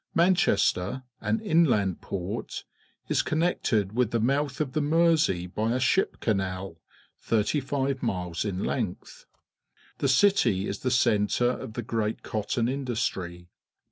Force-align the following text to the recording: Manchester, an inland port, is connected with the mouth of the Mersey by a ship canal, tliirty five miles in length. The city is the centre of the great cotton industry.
Manchester, 0.15 1.03
an 1.19 1.39
inland 1.41 2.01
port, 2.01 2.63
is 3.07 3.21
connected 3.21 3.93
with 3.95 4.09
the 4.09 4.19
mouth 4.19 4.59
of 4.59 4.73
the 4.73 4.81
Mersey 4.81 5.45
by 5.45 5.73
a 5.73 5.79
ship 5.79 6.19
canal, 6.19 6.77
tliirty 7.23 7.61
five 7.61 8.01
miles 8.01 8.43
in 8.43 8.63
length. 8.63 9.27
The 9.99 10.09
city 10.09 10.67
is 10.67 10.79
the 10.79 10.89
centre 10.89 11.51
of 11.51 11.73
the 11.73 11.83
great 11.83 12.23
cotton 12.23 12.67
industry. 12.67 13.51